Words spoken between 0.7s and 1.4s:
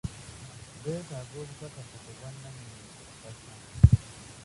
Beetaaga